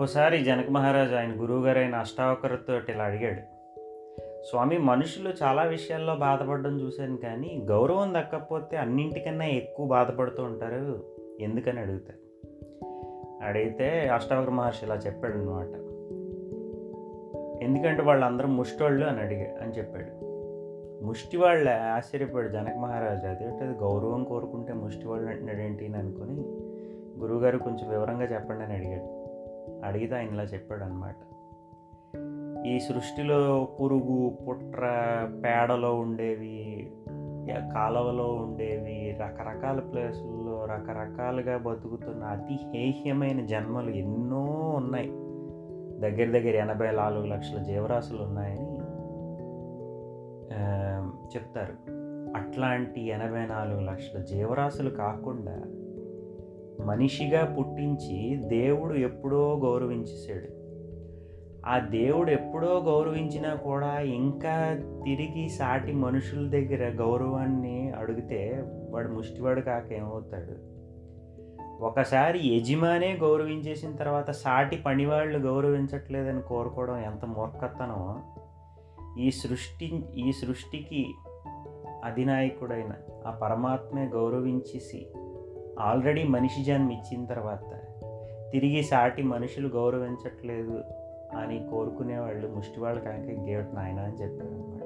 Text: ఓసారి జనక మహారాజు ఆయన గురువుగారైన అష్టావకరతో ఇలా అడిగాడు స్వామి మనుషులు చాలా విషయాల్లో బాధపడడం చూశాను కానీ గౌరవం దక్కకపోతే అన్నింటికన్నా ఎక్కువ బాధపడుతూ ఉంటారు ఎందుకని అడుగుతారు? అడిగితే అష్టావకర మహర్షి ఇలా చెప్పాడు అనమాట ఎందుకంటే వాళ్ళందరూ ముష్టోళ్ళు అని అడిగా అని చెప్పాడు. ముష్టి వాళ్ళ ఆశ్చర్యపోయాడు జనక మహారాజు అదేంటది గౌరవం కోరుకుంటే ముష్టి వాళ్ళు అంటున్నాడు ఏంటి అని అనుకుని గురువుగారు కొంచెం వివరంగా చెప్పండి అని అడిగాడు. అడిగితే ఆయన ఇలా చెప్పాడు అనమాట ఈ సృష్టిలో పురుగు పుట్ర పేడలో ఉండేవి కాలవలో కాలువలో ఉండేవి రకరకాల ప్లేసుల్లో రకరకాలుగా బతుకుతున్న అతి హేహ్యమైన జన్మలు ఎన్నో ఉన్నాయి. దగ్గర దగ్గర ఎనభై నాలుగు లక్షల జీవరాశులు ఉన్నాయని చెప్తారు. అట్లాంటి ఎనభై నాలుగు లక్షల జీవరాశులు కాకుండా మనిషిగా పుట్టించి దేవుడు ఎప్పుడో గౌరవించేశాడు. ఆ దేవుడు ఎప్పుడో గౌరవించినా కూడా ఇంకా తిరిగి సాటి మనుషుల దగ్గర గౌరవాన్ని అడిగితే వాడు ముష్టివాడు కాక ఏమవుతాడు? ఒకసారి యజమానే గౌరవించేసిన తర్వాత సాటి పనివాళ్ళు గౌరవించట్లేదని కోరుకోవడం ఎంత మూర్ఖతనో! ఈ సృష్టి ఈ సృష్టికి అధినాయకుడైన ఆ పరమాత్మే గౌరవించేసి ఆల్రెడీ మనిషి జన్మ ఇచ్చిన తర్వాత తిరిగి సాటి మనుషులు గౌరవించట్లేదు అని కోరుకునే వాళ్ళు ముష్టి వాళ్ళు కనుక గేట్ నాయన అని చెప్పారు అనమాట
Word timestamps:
ఓసారి 0.00 0.44
జనక 0.44 0.70
మహారాజు 0.70 1.14
ఆయన 1.14 1.32
గురువుగారైన 1.42 1.94
అష్టావకరతో 1.94 2.92
ఇలా 2.92 3.04
అడిగాడు 3.04 3.40
స్వామి 4.42 4.78
మనుషులు 4.78 5.32
చాలా 5.42 5.62
విషయాల్లో 5.62 6.14
బాధపడడం 6.14 6.80
చూశాను 6.80 7.16
కానీ 7.16 7.62
గౌరవం 7.64 8.14
దక్కకపోతే 8.14 8.76
అన్నింటికన్నా 8.76 9.44
ఎక్కువ 9.44 9.86
బాధపడుతూ 9.86 10.42
ఉంటారు 10.42 11.04
ఎందుకని 11.40 11.80
అడుగుతారు? 11.80 12.18
అడిగితే 13.44 14.08
అష్టావకర 14.08 14.50
మహర్షి 14.50 14.84
ఇలా 14.84 14.94
చెప్పాడు 14.94 15.34
అనమాట 15.34 15.74
ఎందుకంటే 17.62 18.02
వాళ్ళందరూ 18.02 18.48
ముష్టోళ్ళు 18.48 19.06
అని 19.06 19.20
అడిగా 19.20 19.62
అని 19.62 19.72
చెప్పాడు. 19.72 20.24
ముష్టి 21.04 21.36
వాళ్ళ 21.36 21.68
ఆశ్చర్యపోయాడు 21.68 22.52
జనక 22.52 22.76
మహారాజు 22.76 23.26
అదేంటది 23.26 23.78
గౌరవం 23.78 24.24
కోరుకుంటే 24.24 24.72
ముష్టి 24.72 25.08
వాళ్ళు 25.08 25.28
అంటున్నాడు 25.28 25.58
ఏంటి 25.58 25.86
అని 25.86 25.96
అనుకుని 25.96 26.40
గురువుగారు 27.20 27.58
కొంచెం 27.58 27.90
వివరంగా 27.90 28.24
చెప్పండి 28.24 28.64
అని 28.64 28.74
అడిగాడు. 28.74 29.21
అడిగితే 29.84 30.14
ఆయన 30.14 30.28
ఇలా 30.28 30.42
చెప్పాడు 30.42 30.84
అనమాట 30.84 31.16
ఈ 32.66 32.80
సృష్టిలో 32.80 33.68
పురుగు 33.80 34.38
పుట్ర 34.48 34.80
పేడలో 35.44 35.94
ఉండేవి 35.94 36.92
కాలవలో 37.48 37.70
కాలువలో 37.74 38.32
ఉండేవి 38.32 39.18
రకరకాల 39.20 39.80
ప్లేసుల్లో 39.80 40.64
రకరకాలుగా 40.64 41.56
బతుకుతున్న 41.56 42.24
అతి 42.24 42.58
హేహ్యమైన 42.74 43.46
జన్మలు 43.46 43.90
ఎన్నో 43.90 44.44
ఉన్నాయి. 44.76 45.10
దగ్గర 46.00 46.38
దగ్గర 46.38 46.54
ఎనభై 46.54 46.90
నాలుగు 46.90 47.26
లక్షల 47.26 47.62
జీవరాశులు 47.62 48.22
ఉన్నాయని 48.22 48.76
చెప్తారు. 51.36 51.74
అట్లాంటి 52.36 53.00
ఎనభై 53.08 53.46
నాలుగు 53.46 53.80
లక్షల 53.80 54.20
జీవరాశులు 54.20 54.90
కాకుండా 54.90 55.62
మనిషిగా 56.86 57.56
పుట్టించి 57.58 58.36
దేవుడు 58.48 58.94
ఎప్పుడో 58.94 59.60
గౌరవించేశాడు. 59.64 60.62
ఆ 61.66 61.78
దేవుడు 61.78 62.30
ఎప్పుడో 62.30 62.80
గౌరవించినా 62.80 63.54
కూడా 63.54 64.00
ఇంకా 64.00 64.78
తిరిగి 65.04 65.48
సాటి 65.48 65.92
మనుషుల 65.92 66.48
దగ్గర 66.48 67.02
గౌరవాన్ని 67.02 67.90
అడిగితే 67.90 68.64
వాడు 68.90 69.08
ముష్టివాడు 69.08 69.60
కాక 69.60 69.92
ఏమవుతాడు? 69.92 70.72
ఒకసారి 71.84 72.48
యజమానే 72.48 73.18
గౌరవించేసిన 73.22 73.96
తర్వాత 73.96 74.30
సాటి 74.30 74.76
పనివాళ్ళు 74.76 75.38
గౌరవించట్లేదని 75.38 76.42
కోరుకోవడం 76.42 76.98
ఎంత 76.98 77.24
మూర్ఖతనో! 77.24 78.20
ఈ 79.18 79.30
సృష్టి 79.30 79.86
ఈ 80.16 80.32
సృష్టికి 80.32 81.06
అధినాయకుడైన 82.04 82.92
ఆ 83.26 83.30
పరమాత్మే 83.30 84.04
గౌరవించేసి 84.06 85.06
ఆల్రెడీ 85.80 86.24
మనిషి 86.24 86.64
జన్మ 86.64 86.90
ఇచ్చిన 86.90 87.24
తర్వాత 87.24 87.70
తిరిగి 88.52 88.82
సాటి 88.82 89.22
మనుషులు 89.22 89.68
గౌరవించట్లేదు 89.68 90.78
అని 91.36 91.70
కోరుకునే 91.70 92.18
వాళ్ళు 92.18 92.48
ముష్టి 92.48 92.80
వాళ్ళు 92.80 93.00
కనుక 93.00 93.48
గేట్ 93.48 93.74
నాయన 93.74 94.00
అని 94.00 94.16
చెప్పారు 94.22 94.50
అనమాట 94.50 94.81